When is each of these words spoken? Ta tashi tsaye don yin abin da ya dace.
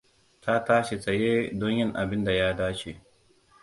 Ta 0.43 0.55
tashi 0.65 0.95
tsaye 1.03 1.53
don 1.59 1.71
yin 1.77 1.93
abin 2.01 2.23
da 2.25 2.31
ya 2.31 2.53
dace. 2.53 3.01